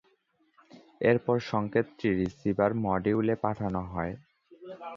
এরপর 1.01 1.37
সংকেতটি 1.51 2.07
রিসিভার 2.19 2.71
মডিউলে 2.85 3.35
পাঠানো 3.43 3.81
হয়। 3.93 4.13